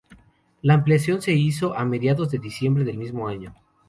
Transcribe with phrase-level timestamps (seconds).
[0.63, 3.53] La ampliación se hizo a medios de diciembre del mismo año.